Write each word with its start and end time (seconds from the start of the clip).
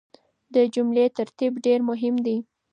د 0.53 0.55
جملې 0.73 1.05
ترتيب 1.17 1.53
ډېر 1.65 1.79
مهم 1.89 2.15
دی. 2.25 2.37